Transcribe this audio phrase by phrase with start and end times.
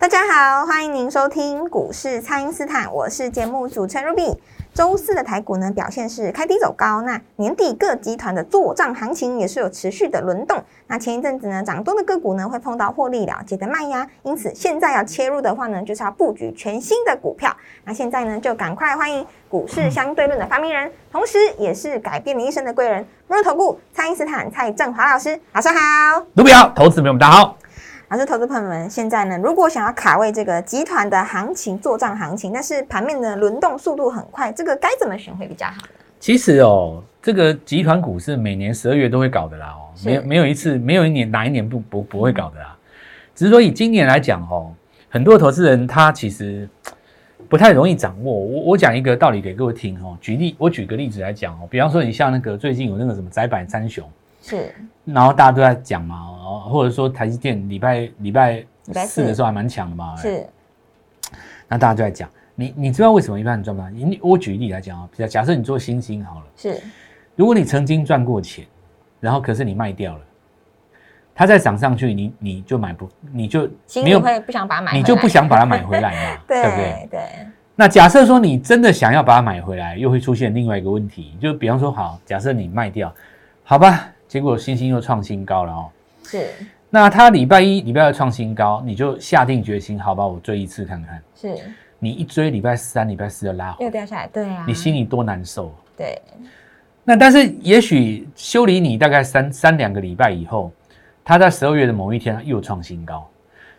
[0.00, 4.36] 大家好，欢迎您收听股市蔡因斯坦，我是节目主持人 Ruby。
[4.72, 10.62] 周四的台股呢表现是开低走高，那年底各集团的做账行情也是有持续的轮动。
[10.86, 17.54] 那前一阵子呢涨多的个股呢会碰到获利了结的卖压，因此现在要切入的话呢就是要布局全新的股票。
[17.82, 26.24] 那现在呢就赶快欢迎股市相对论的发明人，同时也是改变你一生的贵人——摩尔投顾蔡因斯坦蔡振华老师，早上好。
[26.34, 27.56] 卢比好，投资朋友们大家好。
[28.10, 35.74] 老师，投资朋友们，现在呢，如果想要卡位这个集团的行情、做账行情，但是盘面的轮动速度很快，这个该怎么选会比较好？
[36.18, 42.74] 其实哦，这个集团股是每年十二月都会搞的啦哦，没有没有一次，没有一年哪一年不不不会搞的啦。
[43.34, 44.72] 只是说以今年来讲哦，
[45.10, 46.66] 很多投资人他其实
[47.46, 48.32] 不太容易掌握。
[48.32, 54.10] 我我讲一个道理给各位听哦，举例，我举个例子来讲哦，比方说你像那个最近有那个什么窄板三雄。
[54.48, 56.16] 是，然后大家都在讲嘛，
[56.70, 58.64] 或者说台积电礼拜礼拜
[59.06, 60.46] 四的时候还蛮强的嘛，是。
[61.68, 63.90] 那大家都在讲，你你知道为什么一般人赚不到？
[63.90, 66.80] 你我举例来讲啊，比假设你做星星好了，是。
[67.36, 68.64] 如果你曾经赚过钱，
[69.20, 70.20] 然后可是你卖掉了，
[71.34, 73.68] 它再涨上去，你你就买不，你就
[74.02, 77.08] 没有会不想把它买，你就不想把它买回来嘛， 对不对？
[77.10, 77.20] 对。
[77.76, 83.14] 那假设说你真的想要把它买回来，又会出现另外一个问题，就比方说好，假设你卖掉，
[83.62, 84.08] 好吧。
[84.28, 85.90] 结果星星又创新高了哦，
[86.22, 86.50] 是。
[86.90, 91.20] 那他礼拜一、礼拜二创新高，你就下定决心，好吧，我追一次看看。
[91.34, 91.56] 是。
[91.98, 94.64] 你一追，礼拜三、礼拜四就拉回，又掉下来，对啊。
[94.68, 95.74] 你心里多难受。
[95.96, 96.20] 对。
[97.02, 100.70] 那但是也许修理你大概三三两个礼拜以后，
[101.24, 103.26] 他在十二月的某一天又创新高，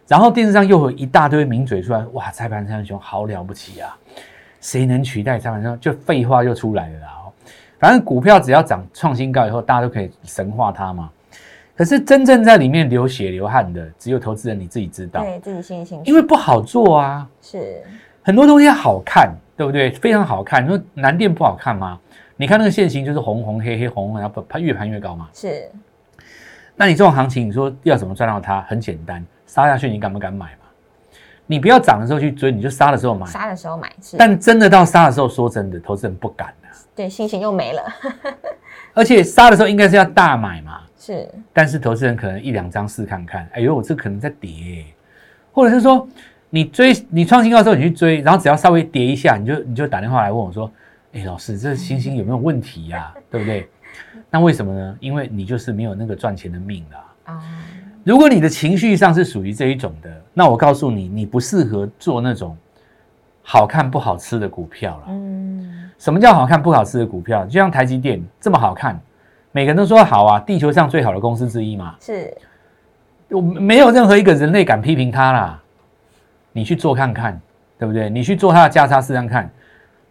[0.08, 3.96] 然后电视上又有一大堆名嘴出来，哇，蔡盘三雄好了不起啊，
[4.60, 7.19] 谁能取代蔡盘三就废话又出来了啦。
[7.80, 11.10] 反正股票只要涨创新高以后，大家都可以神化它嘛。
[11.76, 16.04] 可是真正在里面流血流汗的，只有投资人你自己知道，对自己心里清楚。
[16.06, 17.82] 因为不好做啊，是
[18.22, 19.90] 很多东西好看，对不对？
[19.92, 20.62] 非常好看。
[20.62, 21.98] 你说南电不好看吗？
[22.36, 25.30] 你看那个线型就是红红黑黑红，然后盘越盘越高嘛。
[25.34, 25.70] 是。
[26.76, 28.62] 那你这种行情，你说要怎么赚到它？
[28.64, 30.68] 很简单，杀下去你敢不敢买嘛？
[31.46, 33.26] 你不要涨的时候去追，你就杀的时候买。
[33.26, 33.90] 杀的时候买。
[34.18, 36.54] 但真的到杀的时候，说真的，投资人不敢。
[36.96, 37.82] 对，心情又没了。
[38.94, 41.30] 而且杀的时候应该是要大买嘛，是。
[41.54, 44.86] 但是投资人可能一两张试看看，哎呦，我这可能在跌，
[45.52, 46.08] 或者是说
[46.50, 50.70] 你追你创新高的时候你去追，然后只要稍微跌一下，你就你就打电话来问我说，
[51.14, 53.14] 哎，老师，这星星有没有问题呀？
[53.30, 53.70] 对不对？
[54.30, 54.98] 那为什么呢？
[55.00, 57.34] 因为你就是没有那个赚钱的命啊。
[57.34, 57.44] 啊。
[58.04, 62.58] 如果你的情绪上是属于这一种的，那我告诉你，你不适合做那种
[63.44, 65.04] 好看不好吃的股票了。
[65.10, 65.89] 嗯。
[66.00, 67.46] 什么叫好看不好吃的股票？
[67.46, 69.00] 就像台积电这么好看，
[69.52, 71.94] 每个人都说好啊，地球上最好的公司之一嘛。
[72.00, 72.34] 是，
[73.30, 75.62] 我没有任何一个人类敢批评它啦。
[76.54, 77.40] 你去做看看，
[77.78, 78.10] 对不对？
[78.10, 79.50] 你去做它的价差试看看。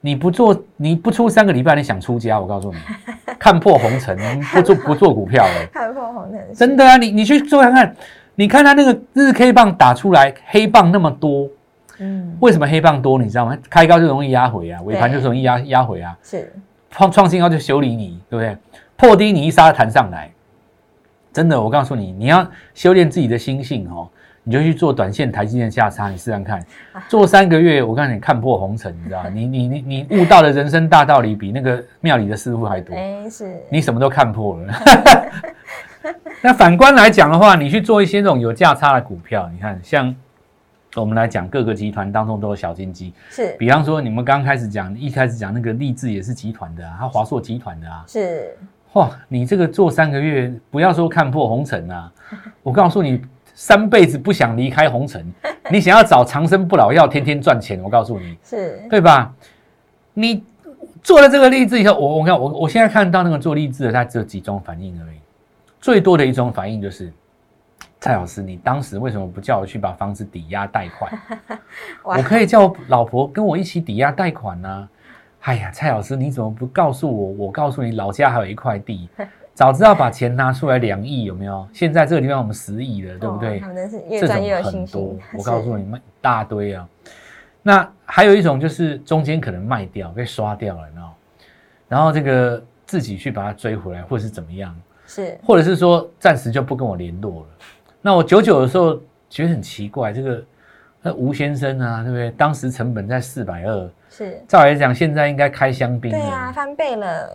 [0.00, 2.38] 你不做，你不出三个礼拜，你想出家？
[2.38, 2.78] 我告诉你，
[3.36, 4.16] 看破红尘，
[4.52, 5.66] 不做不做股票了。
[5.74, 6.96] 看破红尘，真的啊！
[6.96, 7.96] 你你去做看看，
[8.36, 11.48] 你看它那个日 K 棒打出来，黑棒那么多。
[11.98, 13.18] 嗯，为什么黑棒多？
[13.18, 13.56] 你知道吗？
[13.68, 16.16] 开高就容易压回啊，尾盘就容易压压回啊。
[16.22, 16.52] 是
[16.90, 18.56] 创创新高就修理你，对不对？
[18.96, 20.30] 破低你一杀弹上来，
[21.32, 24.08] 真的，我告诉你，你要修炼自己的心性哦，
[24.42, 26.64] 你就去做短线台积电价差，你试试看，
[27.08, 32.94] 做三个月，我告诉你看破红尘，你知道 你你你你悟到的人生大道理比那个庙里的师傅还多。
[32.94, 34.74] 哎，是你什么都看破了。
[36.40, 40.14] 那反观来讲的话，你去做一些这种有价差的股票，你看像。
[40.94, 43.54] 我们来讲各个集团当中都有小金鸡，是。
[43.58, 48.56] 比方说你们刚开始讲，一开始讲那个立志也是集团的啊，他华硕集团的啊，是。
[48.94, 52.10] 哇，你这个做三个月，不要说看破红尘啊，
[52.62, 53.20] 我告诉你，
[53.54, 55.24] 三辈子不想离开红尘，
[55.70, 59.32] 你想要找长生不老药，天天赚钱，我告诉你，是对吧？
[60.14, 60.42] 你
[61.02, 65.18] 做了这个励志以后，我我看我我现在看到那个做励志的，他只有几种反应而已，
[65.80, 67.12] 最多的一种反应就是。
[68.00, 71.12] 蔡老师，你当时为什么不叫我去把房子抵押贷款？
[72.04, 74.88] 我可以叫我老婆跟我一起抵押贷款呢。
[75.40, 77.46] 哎呀，蔡老师，你怎么不告诉我？
[77.46, 79.08] 我告诉你，老家还有一块地，
[79.54, 81.66] 早知道把钱拿出来两亿，有没有？
[81.72, 83.58] 现在这个地方我们十亿了，对不对？
[83.58, 85.20] 他们是越赚越有信心。
[85.36, 86.88] 我告诉你们一大堆啊。
[87.62, 91.14] 那还有一种就是中间可能卖掉被刷掉了，你知道，
[91.88, 94.74] 然后这个自己去把它追回来，或是怎么样，
[95.06, 97.46] 是或者是说暂时就不跟我联络了。
[98.00, 100.44] 那我九九的时候觉得很奇怪，这个
[101.02, 102.30] 那吴先生啊，对不对？
[102.32, 106.18] 当时成本在四百二，是，照来讲现在应该开香槟了。
[106.18, 107.30] 对啊，翻倍了。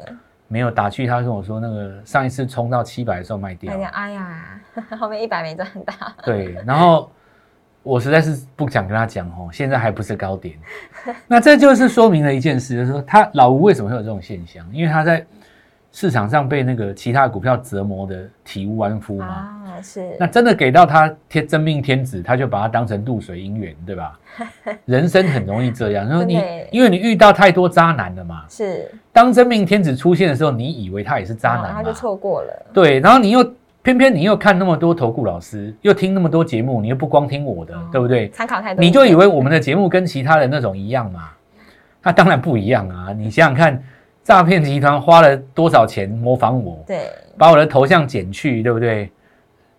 [0.47, 3.77] 没有打去，他跟我说那个上一次冲到七百的时候卖掉哎。
[3.79, 4.61] 呀，哎呀，
[4.99, 5.93] 后面一百没赚到。
[6.23, 7.11] 对，然后
[7.81, 10.55] 我实在是不想跟他讲哦，现在还不是高点。
[11.27, 14.63] 那这就是说明了一件事，就是说他老吴为什么会有这种现象？
[14.71, 15.25] 因为他在
[15.95, 19.25] 市场上被那个其他的股票折磨的体无完肤嘛。
[19.25, 20.17] 啊，是。
[20.19, 24.19] 那真的给到他天真命天子，他就把它当成露水姻缘，对吧？
[24.85, 26.41] 人生很容易这样，然后你
[26.71, 31.67] 因为你遇到太多渣男了嘛，是当真命天子出现的时候，你以为他也是渣男嘛？
[31.67, 32.65] 然后就错过了。
[32.73, 33.53] 对，然后你又
[33.83, 38.29] 偏偏你又看那么多投顾老师，又听那么多节目，你又不光听我的，哦对不对？
[38.29, 41.29] 参考太多，你就以为我们的节目跟其他的那种一样嘛？
[42.01, 43.13] 那当然不一样啊！
[43.13, 43.81] 你想想看，
[44.23, 49.11] 诈骗集团花了多少钱模仿我，对把我的头像剪去，对不对？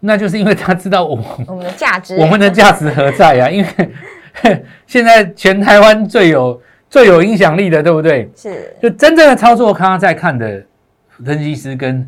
[0.00, 3.48] 那就是因为他知道我我们的价值，我们的价值何在啊？
[3.48, 6.60] 因为 现在全台湾最有
[6.90, 8.30] 最有影响力的，对不对？
[8.36, 10.62] 是就真正的操作，刚刚在看的
[11.24, 12.06] 分析师跟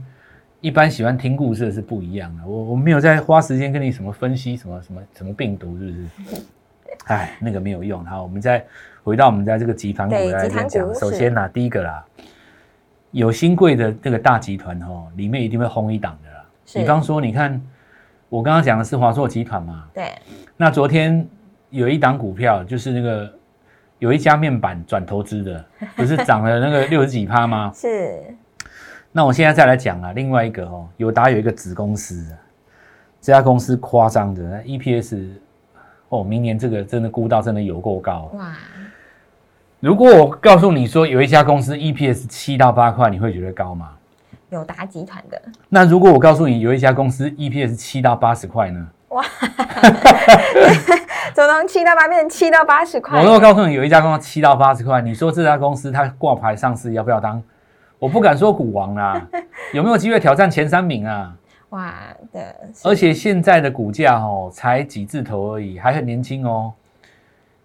[0.60, 2.42] 一般喜欢听故事的是不一样的。
[2.46, 6.42] 我我没有在花时间跟你什么分析什么什么什么病毒，是不是？
[7.06, 8.04] 哎，那个没有用。
[8.04, 8.62] 好，我们再
[9.06, 10.48] 回到我们在这个集团股对来。
[10.48, 12.04] 讲首先呢，第一个啦，
[13.12, 16.44] 有新贵的这个大集团哦，里面一定会轰一档的啦。
[16.74, 17.62] 比方说，你看
[18.28, 20.12] 我刚刚讲的是华硕集团嘛，对
[20.56, 21.24] 那昨天
[21.70, 23.32] 有一档股票，就是那个
[24.00, 25.64] 有一家面板转投资的，
[25.94, 27.70] 不是涨了那个六十几趴吗？
[27.72, 28.34] 是
[29.12, 32.34] 那我现在再来讲啊，另外一个哦，友达有一个子公司啊，
[33.20, 35.28] 这家公司夸张的那 EPS
[36.08, 38.30] 哦，明年这个真的估到真的有够高。
[38.34, 38.52] 哇，
[39.86, 43.90] 如果我告诉你说有一家公司 EPS 七到八块，你会觉得高吗？
[44.50, 48.84] 友达集团的那如果我告诉你有一家公司 EPS 七到八十块呢？
[51.32, 53.16] 怎么从七到八变成七到八十块？
[53.20, 57.40] 我如果告诉你有一家公司七到八十块，你说这家公司它挂牌上市要不要当？
[58.00, 59.24] 我不敢说股王啦，
[59.72, 61.32] 有没有机会挑战前三名啊？
[61.68, 61.94] 哇
[62.32, 66.72] 的，而且现在的股价哦，才几字头而已，还很年轻哦。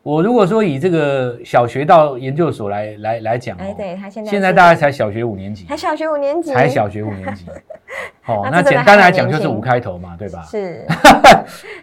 [0.04, 7.46] 我如果说以这个小学到研究所来来来讲哎，哦，对他现在现在大概才小学五年级，才小学五年级，才小学五年级。
[8.26, 10.42] 哦，那简单来讲就是五开头嘛，对吧？
[10.50, 10.86] 是，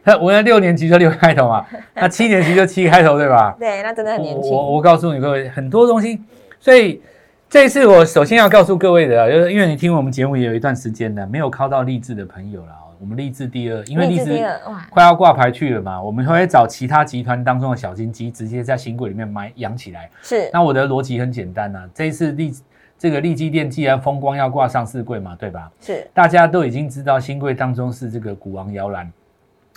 [0.02, 3.54] 那 我那六年级就六开头嘛，那七年级就七开头，对吧？
[3.60, 4.50] 对，那真的很年轻。
[4.50, 6.20] 我我我告诉你各位，很多东西，
[6.58, 7.00] 所以
[7.48, 14.60] 这一次我首先要告诉各位的啊，就是因为你听我们节目也有一段时间了，没有靠到励志的朋友了哦，我们励志第二，因为励励志
[14.90, 20.10] 快要挂牌去了嘛，我们会找其他集团当中的小金鸡，直接在新贵里面买养起来。
[20.22, 22.52] 是那我的逻辑很简单呐、这一次利
[22.98, 25.70] 这个利基店既然风光要挂上市柜嘛，对吧？
[25.80, 29.10] 是大家都已经知道新贵当中是这个股王摇篮，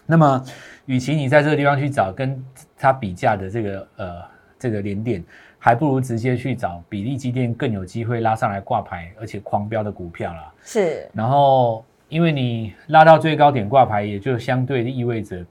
[0.08, 0.44] 那么
[0.88, 2.44] 与其你在这个地方去找跟
[2.78, 4.22] 它比价的这个呃
[4.58, 5.24] 这个连电，
[5.60, 10.52] 还不如直接去找比利基店更有机会拉上来挂牌而且狂飙的股票啦。
[10.64, 15.46] 是然后因为你拉到最高点挂牌，也就相对的意味着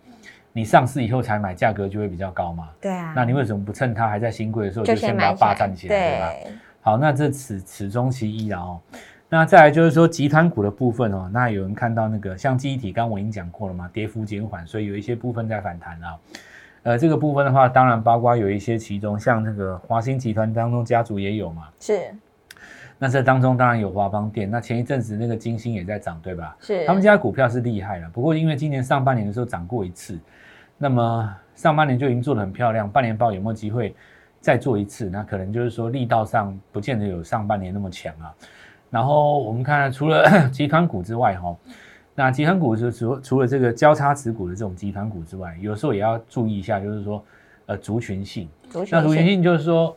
[0.53, 2.69] 你上市以后才买，价格就会比较高嘛。
[2.79, 6.59] 对啊，那你为什么不趁它还在新贵的时候就就先把它霸占起来，对吧？
[6.83, 8.79] 好，那这此此中其一了哦。
[9.31, 16.19] 那再来就是说集团股的部分哦，那有人看到那个像记忆体，刚刚我已经讲过了嘛，跌幅减缓，所以有一些部分在反弹啊。
[16.83, 21.69] 呃，这个部分的话，当然包括有一些其中像那个华兴集团当中家族也有嘛。
[21.81, 22.15] 是
[23.03, 26.55] 那这当中当然有华邦电，那前一阵子那个金星也在涨，对吧？
[26.61, 30.19] 是，他们家股票是厉害了，不过因为今年上半年的时候涨过一次，
[30.77, 33.95] 那么上半年就已经做得很漂亮，半年报有没有机会
[34.39, 35.09] 再做一次？
[35.09, 38.35] 那可能就是说力道上不见得有上半年那么强啊。
[38.91, 41.57] 然后我们看除了 集团股之外，哈，
[42.15, 47.25] 那集团股是除除了这个交叉持股的这种集团股之外，有时候也要注意一下，就是说
[47.65, 48.47] 呃族群性。
[48.69, 49.97] 族群那族群性性就是说，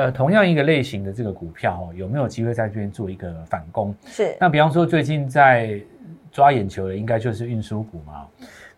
[0.00, 3.94] 呃，同样一个类型的这个股票哦，有没有机会在这边做一个反攻？
[4.06, 5.78] 是那比方说最近在
[6.32, 8.26] 抓眼球的，应该就是运输股嘛。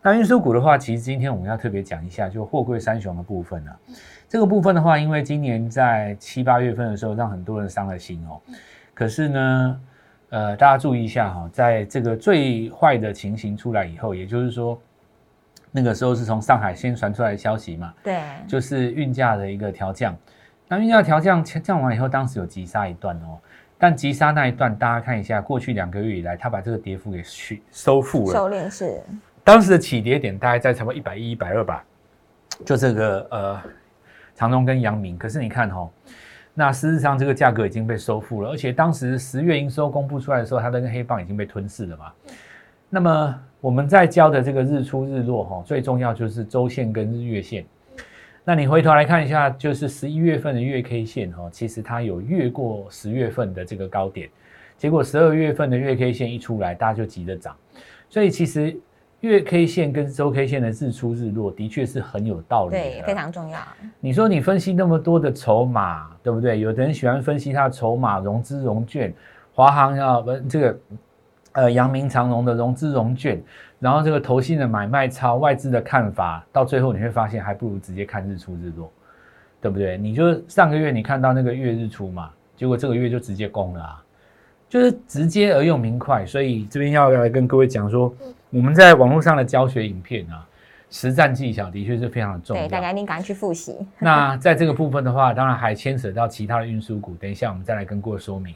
[0.02, 3.79] 那运输股的话，其实今天我们要特别讲一下，就货柜三雄的部分啊。
[4.29, 8.41] 这个部分的话，因为今年在七八月份的时候，让很多人伤了心哦。
[8.93, 9.81] 可是呢，
[10.31, 14.76] 呃，大家注意一下哈、在这个最坏的情形出来以后，也就是说，
[15.71, 20.17] 那个时候是从上海先传出来的消息嘛，对，就是运价的一个调降。
[20.73, 23.37] 那运价调降降完以后，当时有急杀一段哦，
[23.76, 28.33] 但急杀那一段，大家看一下，过去两个月以来，它把这个跌幅给去收复了。
[28.33, 28.99] 收敛是
[29.45, 31.85] 当时的起跌点大概在差不多一百一、一百二吧，
[32.64, 33.61] 就这个呃
[34.35, 35.19] 长荣跟阳明。
[35.19, 35.91] 可是你看哈、哦，
[36.55, 42.11] 那事实上这个价格已经被收复了，而且当时十月营收公布出来的时候，它的那个黑棒已经被吞噬了嘛。
[42.88, 47.62] 那么我们在教的这个日出日落哈、哦，最重要就是周线跟日月线。
[48.45, 54.29] 那你回头来看一下，就是十一月份的月 K 线哈、哦，其实它有越过十月份的这个高点，
[54.77, 57.57] 结果十二月份的月 K 线一出来，大家就急着涨。
[58.09, 58.77] 所以其实
[59.21, 63.61] 月 K 线跟周 K 线的日出日落的确是很有道理的，对，非常重要。
[64.01, 66.59] 你说你分析那么多的筹码，对不对？
[66.59, 69.15] 有的人喜欢分析它的筹码、融资融券、
[69.55, 70.79] 华航啊，不这个
[71.53, 73.41] 呃阳明长荣的融资融券，
[73.83, 78.89] 然后这个投信的买卖超、外资的看法，到最后你会发现，还不如直接看日出日落，
[79.61, 79.99] 对不对？
[79.99, 84.05] 你就上个月你看到那个月日出嘛，结果这个月就直接攻了啊，
[84.69, 88.15] 就是直接而又明快，所以这边要来跟各位讲说，
[88.51, 90.47] 我们在网络上的教学影片啊。
[90.95, 93.79] 实战技巧的确是非常的重要，对，大家一定赶快去复习。
[93.99, 98.55] 那在这个部分的话，当然还牵扯到其他的运输股，等一下我们再来跟各位说明。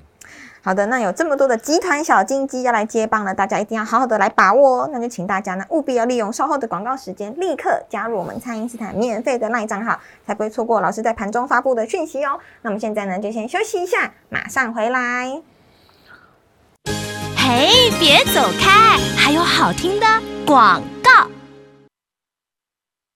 [0.62, 4.90] 好的，那有这么多的集团小金鸡要来接棒了，大家一定要好好的来把握哦。
[4.92, 12.40] 那就请大家呢务必要利用稍后的广告时间，立刻加入我们蔡因斯坦免费的赖账号，才不会错过老师在盘中发布的讯息哦。
[12.62, 15.40] 那我们现在呢，就先休息一下，马上回来。
[17.36, 20.06] 嘿，别走开，还有好听的
[20.44, 21.35] 广告。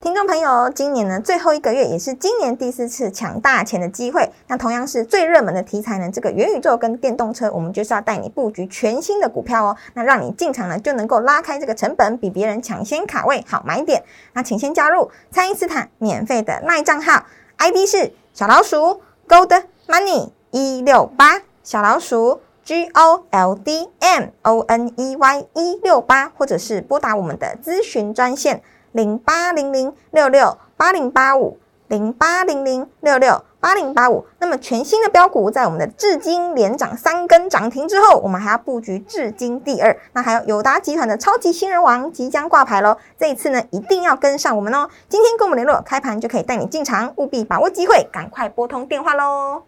[0.02, 4.32] 听众朋友，今年呢最后一个月，也是今年第四次抢大钱的机会。
[4.46, 9.76] 那同样是最热门的题材呢，这个元宇宙跟电动车，我们就是要带你布局全新的股票哦。
[9.92, 14.02] 那让你进场呢就能够拉开这个成本，比别人抢先卡位，好买点。
[14.32, 17.26] 那请先加入蔡因斯坦免费的赖账号
[17.58, 28.62] ，ID 是小老鼠 Gold Money 一六八，小老鼠 G O L D M O N E Y 一六八，或者是拨打我们的咨询专线。
[28.92, 34.26] 零八零零六六八零八五，零八零零六六八零八五。
[34.38, 39.96] 那么全新的标股，在我们的至今连涨三根涨停之后，我们还要布局至今第二。
[40.12, 44.88] 那还有友达集团的超级新人王即将挂牌喽，这一次呢一定要跟上我们哦。
[45.08, 49.62] 今天跟我们联络，开盘就可以带你进场，务必把握机会，赶快拨通电话喽。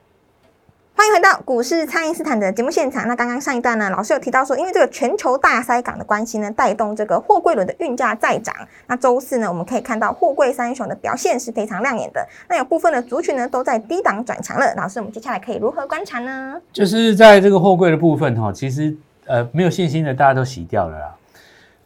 [0.94, 3.08] 欢迎回到股市，蔡因斯坦的节目现场。
[3.08, 8.54] 那刚刚上一段呢，老师有提到说，因为这个全球大塞港的关系呢，带动这个货柜轮的运价再涨。
[8.86, 12.24] 那周四呢，我们可以看到货柜三雄的表现是非常亮眼的。
[12.48, 14.74] 那有部分的族群呢，都在低档转强了。
[14.76, 16.60] 老师，我们接下来可以如何观察呢？
[16.72, 18.94] 就是在这个货柜的部分哈，其实
[19.26, 21.14] 呃没有信心的大家都洗掉了啦。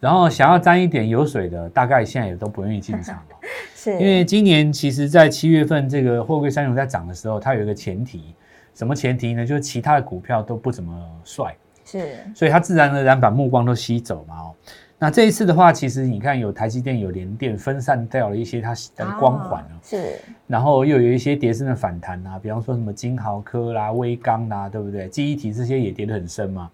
[0.00, 3.36] 然后想要沾一点油水的，大概现在也都不愿意进场了。
[3.74, 8.34] 是因为今年其实，在七月份这个货柜三雄在涨的时候，它有一个前提。
[8.74, 9.46] 什么前提呢？
[9.46, 14.34] 就是其他的股票都不怎么帅，是，所以它自然而然把目光都吸走嘛。
[14.36, 14.54] 哦，
[14.98, 25.08] 那这一次的话，其实你看有台积电、有联电分散掉了一些它的光环哦，是，然后又有一些跌升的反弹啊，比方说什么金豪科啦、微刚啦，对不对？
[25.08, 26.70] 记忆体这些也跌得很深嘛。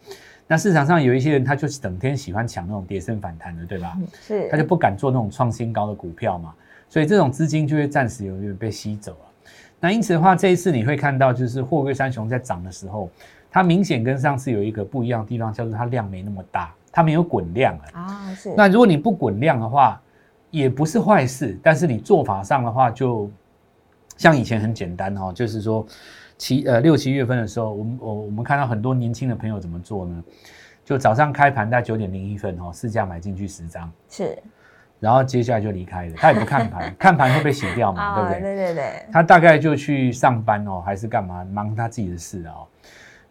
[0.52, 3.96] 那市场上有一些人，他就是整天喜欢抢那种跌升反弹的，对吧？
[4.20, 6.52] 是，他就不敢做那种创新高的股票嘛，
[6.90, 9.50] 所以这种资金就会暂时有点被吸走了。
[9.80, 13.08] 那因此的话，这一次你会看到，就是货柜三雄在涨的时候，
[13.50, 17.82] 它明显跟上次有一个不一样的地方，叫做它量没那么大，它没有滚量了。
[17.94, 18.52] 啊，是。
[18.54, 19.98] 那如果你不滚量的话，
[20.50, 23.30] 也不是坏事，但是你做法上的话，就
[24.18, 25.86] 像以前很简单、哦，就是说
[26.38, 30.24] 七呃六七月份的时候，我们我我们看到很多年轻的朋友怎么做呢？
[30.84, 34.36] 就早上开盘在九点零一分、哦，市价买进去十张，是。
[34.98, 38.40] 然后接下来就离开了，他也不看盘， 看盘会被洗掉嘛，对不对？
[38.40, 39.06] 对对对。
[39.12, 42.66] 他大概就去上班哦，还是干嘛，忙他自己的事哦。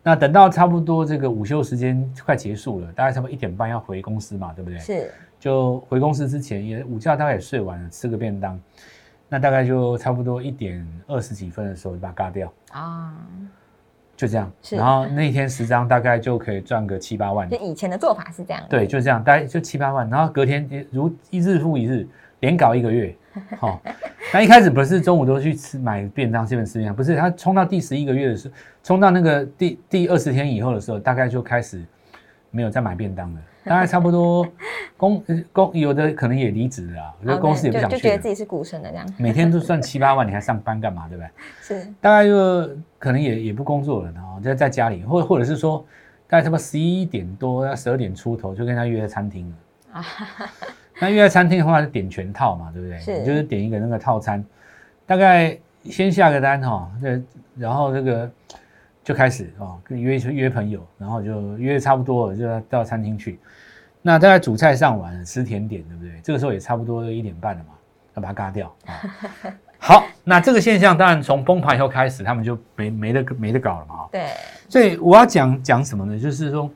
[0.04, 4.80] 那等到差不多这个午休时间快结束了，大概差不多一点半要回公司嘛，对不对？
[4.80, 5.12] 是。
[5.40, 8.60] 就回公司之前也午觉大概也睡完了，吃个便当，
[9.34, 13.16] 那大概就差不多一点二十几分的时候就把它嘎掉啊。
[14.18, 17.50] 就这样，然后那天十张大概就可以赚个七八万。
[17.50, 18.62] 就以前的做法是这样。
[18.70, 20.08] 对，就这样，大概就七八万。
[20.10, 22.06] 然后隔天如一日复一日，
[22.42, 23.16] 连搞一个月。
[23.58, 23.80] 好、哦，
[24.34, 31.82] 那一开始不是中午都去吃买便当，基本吃便当，不是他冲到第十一个月的时候，冲到那个第第二十天以后的时候，大概就开始
[32.52, 33.42] 没有再买便当了。
[33.70, 34.48] 大概差不多
[34.98, 39.06] 公公有的可能也离职了，我觉得公司也不想去就觉得自己是股神的这样。
[39.18, 41.08] 每天都赚七八万，你还上班干嘛？
[41.08, 41.30] 对不对？
[41.62, 41.88] 是。
[42.02, 45.86] 大概就可能也也不工作了，然后就在家里，或或者是说，
[46.28, 50.00] 大概差不多十一点多要十二点出头，就跟他约在餐厅了。
[50.00, 50.06] 啊，
[51.00, 52.98] 那约在餐厅的话，就点全套嘛，对不对？
[53.00, 53.20] 是。
[53.20, 54.44] 你就是点一个那个套餐，
[55.06, 57.22] 大概先下个单哈，这
[57.58, 58.32] 然后这个
[59.04, 63.40] 就开始哦，跟约约朋友，然后就约差不多了，就要到餐厅去。
[64.02, 66.20] 那大概主菜上完了，吃甜点，对不对？
[66.24, 67.74] 这个时候也差不多一点半了嘛，
[68.16, 68.94] 要把它嘎掉啊。
[69.78, 74.08] 好，那这个现象当然从崩盘以后开始，他们就没没得没得搞了嘛。
[74.12, 74.28] 对，
[74.70, 76.20] 所以我要讲讲什么呢？
[76.20, 76.70] 就是说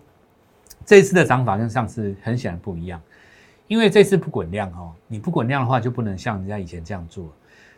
[0.84, 3.00] 这次的涨法跟上次很显然不一样，
[3.68, 7.32] 因为这次不滚量哦，你不滚量的话就不能像人家以前这样做。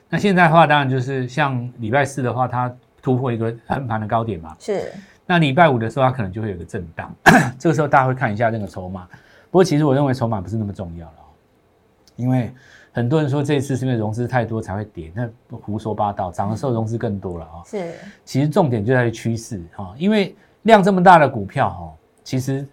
[0.09, 2.73] 那现在的话，当然就是像礼拜四的话，它
[3.07, 4.53] 突破一个横盘的高点嘛。
[4.59, 4.91] 是，
[5.25, 7.15] 那礼拜五的时候，它可能就会有个震荡，
[7.57, 9.07] 这个时候大家会看一下那个筹码。
[9.49, 11.13] 不过其实我认为筹码不是那么重要了，
[12.17, 12.51] 因为
[12.91, 17.63] 很多人说这一次是因为融资太多才会跌，那胡说八道，涨的时候融资更多了啊。
[17.65, 17.93] 是，
[18.25, 21.93] 其实重点就在于趋势哈，因为量这么大的股票哈，
[22.25, 22.67] 其实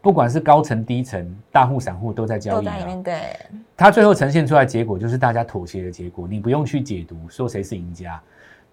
[0.00, 3.02] 不管是高层低层、大户散户都在交易啊。
[3.04, 3.36] 对，
[3.76, 8.20] 它最后呈现出来的结果就是大家妥协的结果，你不用去解读说谁是赢家。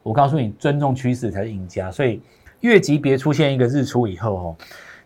[0.03, 1.91] 我告诉你，尊重趋势才是赢家。
[1.91, 2.21] 所以
[2.61, 4.55] 月级别出现一个日出以后哦，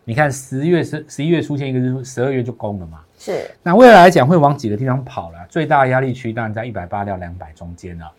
[0.04, 3.00] 你看十月十十一月出现一个日出，十二月就攻了嘛。
[3.18, 5.38] 是，那未来来讲会往几个地方跑了？
[5.48, 8.12] 最大的压力区当然在一百八到两百中间了。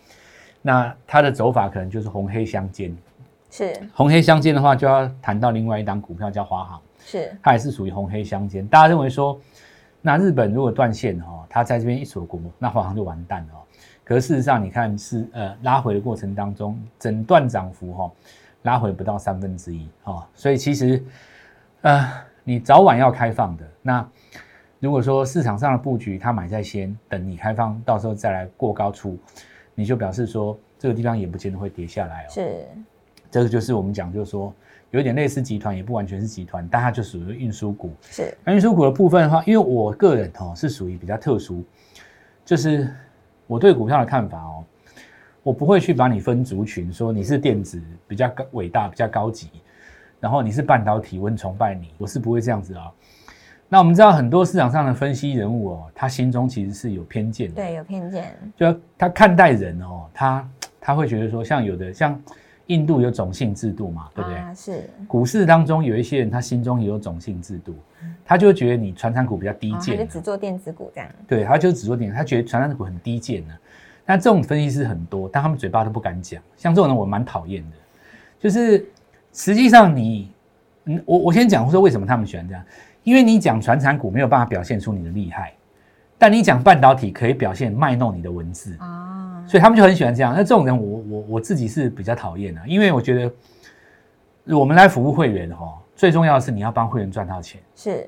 [0.61, 2.95] 那它的走法可能就是红黑相间，
[3.49, 8.67] 是，红黑相间的话就要谈到另外一档股票叫华航，是，它也是属于红黑相间。
[8.67, 9.39] 大家认为说，
[10.01, 13.61] 那日本如果断线哈、哦，它在这边一锁国，那华航就完蛋了、哦。
[14.07, 18.11] 可是事实上，你看是呃拉回的过程当中，整段涨幅哈、哦、
[18.61, 21.03] 拉回不到三分之一哦，所以其实
[21.81, 22.09] 呃
[22.45, 23.65] 你早晚要开放的。
[23.81, 24.09] 那
[24.79, 29.17] 如果说市场上的布局它买在先，等你开放，到时候再来过高出，
[29.75, 32.29] 你就表示说这个地方也不见得会跌下来哦。
[32.29, 32.65] 是，
[33.29, 34.53] 这个就是我们讲，就是说
[34.91, 37.91] 有点类似集团，也不完全是集团，但它就属于运输股。
[38.03, 41.61] 是，那运输股的部分的话，因为我个人哦是属于比较特殊，
[42.45, 42.89] 就是
[43.47, 44.63] 我对股票的看法哦，
[45.41, 49.49] 我不会去把你分族群，说你是电子比较高伟大、比较高级，
[50.19, 52.91] 然后你是半导体，我崇拜你，我是不会这样子啊、
[53.69, 60.49] 那我们知道很多市场上的分析人物哦，他心中其实是有偏见的，对，有偏见，就他看待人哦，他
[60.79, 62.21] 他会觉得说，像有的像
[62.67, 64.39] 印度有种姓制度嘛，对不对？
[64.39, 67.75] 啊，是，股市当中有一些人，他心中也有种姓制度，
[68.23, 73.53] 他就会觉得你传产股比较低哦他贱啊、就只做电子股这样，对，他就只做点，他觉得传产股很低贱呢、
[74.05, 76.41] 那这种分析师很多，但他们嘴巴都不敢讲。
[76.55, 77.77] 像这种人，我蛮讨厌的。
[78.39, 78.85] 就是
[79.33, 80.31] 实际上你，
[80.85, 82.63] 嗯，我我先讲说为什么他们喜欢这样，
[83.03, 85.53] 因为你讲传产股没有办法表现出你的厉害，
[86.17, 88.75] 但你讲半导体可以表现卖弄你的文字。
[88.79, 89.06] 啊，
[89.47, 90.33] 所以他们就很喜欢这样。
[90.33, 98.07] 那这种人我，我我自己是比较讨厌的，因为我觉得我们来服务会员哈，最重要的是你要帮会员赚到钱，是，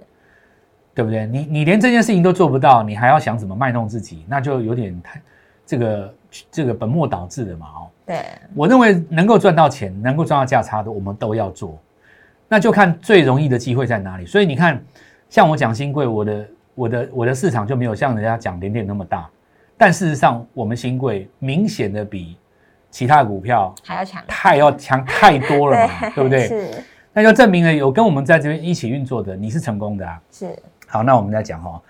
[0.93, 1.25] 对不对？
[1.28, 5.21] 你你连这件事情都做不到，你还要想怎么卖弄自己，那就有点太
[5.65, 6.13] 这个
[6.52, 7.88] 这个本末倒置了嘛哦。
[8.06, 8.25] 对，
[8.56, 11.78] 我认为能够赚到钱，能够赚到价差的，我们都要做。
[12.47, 14.25] 那就看最容易的机会在哪里。
[14.25, 14.84] 所以你看，
[15.30, 19.30] 像我讲新贵，我的我的我的市场就没有像人家讲点点那么大，
[19.80, 22.38] 但事实上，我们新贵明显的比
[22.92, 26.48] 其他的股票还要强，太要强太多了嘛，对不对？
[26.48, 30.22] 是那就证明了有跟我们在这边一起运作的，你是成功的啊。
[30.30, 31.82] 是，好，那我们再讲哈、哦，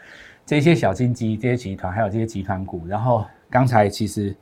[0.45, 4.35] 这些小金鸡、这些集团，还有这些集团股，然后刚才其实。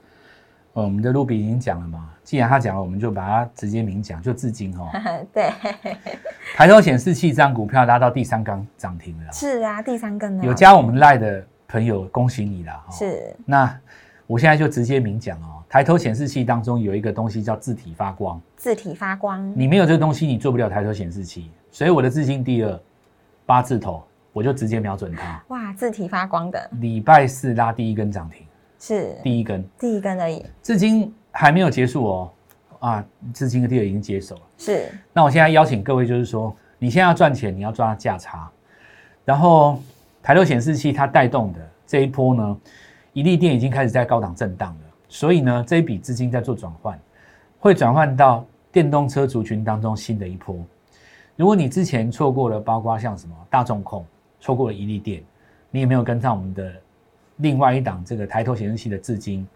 [0.74, 4.88] 呃我们的卢比已经讲了嘛，既然他讲了，我们就把它直接明讲，就至今哦，
[5.34, 5.52] 对，
[6.56, 12.84] 抬头显示器这张股票拉到第三根涨停了，是啊，第三根呢，有加我们赖的朋友，恭喜你啦！
[12.88, 13.80] 哦是那
[14.26, 21.52] 我现在就直接明讲哦，抬头显示器当中有一个东西叫字体发光，字体发光，你没有这个东西，你做不了抬头显示器。
[21.72, 22.80] 所以我的至今第二
[23.46, 24.04] 八字头，
[24.34, 25.44] 我就直接瞄准它。
[25.48, 28.46] 哇，字体发光的，礼拜四拉第一根涨停，
[28.80, 32.32] 是第一根，第一根而已，至今还没有结束哦。
[32.80, 33.04] 啊，
[33.34, 34.42] 至今的第二已经接手了。
[34.58, 38.48] 是那我现在邀请各位，就是说，你现在要赚钱，你要抓价差。
[39.26, 39.82] 然后
[40.28, 42.58] 抬头显示器它带动的这一波呢，
[43.14, 47.00] 一利电已经开始在高档震荡了，所以呢，这一笔资金在做转换，
[47.62, 50.58] 会转换到电动车族群当中新的一波。
[51.38, 54.06] 如果你之前错过了，包括像什么大众控，
[54.42, 55.24] 错过了一利电，
[55.72, 56.74] 你也没有跟上我们的
[57.38, 59.48] 另外一档这个抬头显示器的资金，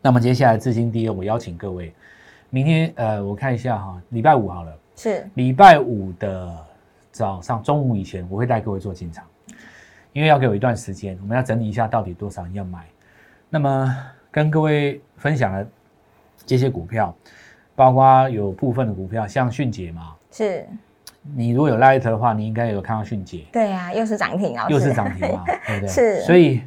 [0.00, 1.92] 那么接下来资金第二，我邀请各位，
[2.48, 4.74] 明天呃，我看一下哈，礼拜五好了。
[4.96, 6.56] 是礼拜五的
[7.12, 9.26] 早上中午以前，我会带各位做进场，
[10.12, 12.84] 因为要给我一段时间，我们要整理一下到底多少人要买。
[13.48, 13.96] 那么
[14.30, 15.66] 跟各位分享了
[16.46, 17.14] 这些股票，
[17.74, 20.66] 包括有部分的股票，像迅捷嘛，是，
[21.34, 25.88] 你如果有 Light 的话，你应该有看到迅捷，对啊，又是涨停啊，又是涨停嘛， 对不对？
[25.88, 26.62] 是所以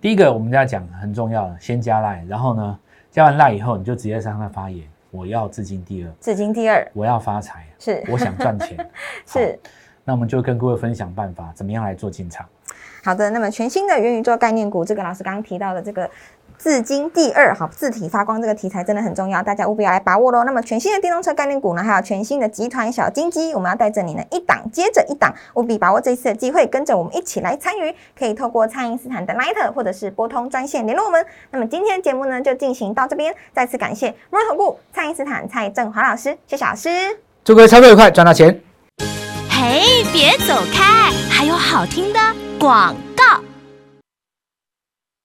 [0.00, 2.78] 第一个我们要讲很重要的，先加 Light，然后呢，
[3.10, 8.76] 加完 Light 以后，你就直接上它发言，我要资金第二，至今第二，我要发财，是我想赚钱。
[9.26, 9.58] 是。
[10.04, 12.44] 那我们就跟各位分享办法，怎么样来做进场。
[13.04, 16.08] 好的，那么全新的元宇宙概念股，这个老师刚刚提到的这个
[16.56, 20.44] 字金第二，好，字体发光这个题材真的很重要，大家务必要来把握喽。
[20.44, 27.92] 那么全新的电动车概念股呢，还有全新的集团小金鸡，我们要带着你呢一档接着一档，务必把握这次的机会，跟着我们一起来参与。
[28.16, 31.26] 可以透过蔡因斯坦的 Light 或者是拨通专线联络我们。
[31.50, 36.88] 那么今天的节目呢就进行到这边，再次感谢摩尔投顾蔡因斯坦蔡振华老师，谢谢老师。
[37.42, 38.60] 祝各位操作愉快，赚到钱。
[39.50, 42.20] 嘿，别走开，还有好听的
[42.62, 43.42] 广告。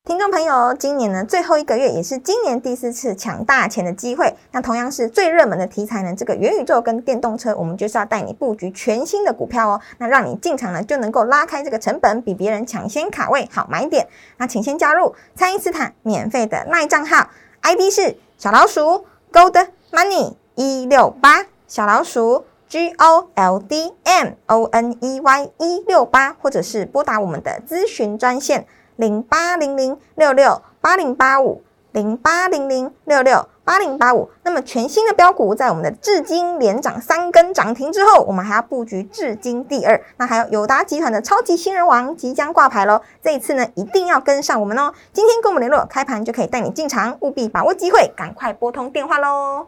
[0.03, 4.33] 听众朋友，今年呢最后一个月，也是今年第四次抢大钱的机会。
[4.51, 9.79] 那同样是最热门的题材呢，这个元宇宙跟电动车，我们就是要带你布局全新的股票哦。
[9.99, 14.07] 那让你进场呢就能够拉开这个成本，比别人抢先卡位，好买点。
[14.37, 17.29] 那请先加入蔡因斯坦免费的卖账号
[17.61, 28.67] ，ID 是小老鼠 Gold Money 一六八，小老鼠 G O L D M O N E Y 一六八，或者是拨打我们的咨询专线。
[28.97, 34.29] 零八零零六六八零八五，零八零零六六八零八五。
[34.43, 40.01] 那么全新的标股，在我们的至今连涨三根涨停之后，我们还要布局至今第二。
[40.17, 43.01] 那还有友达集团的超级新人王即将挂牌喽！
[43.21, 44.91] 这一次呢，一定要跟上我们哦。
[45.13, 49.67] 今天跟我们联络，开盘就可以带你进场，务必把握机会，赶快拨通电话喽。